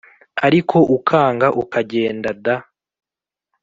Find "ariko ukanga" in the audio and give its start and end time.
0.45-1.47